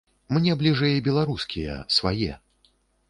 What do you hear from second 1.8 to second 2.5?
свае.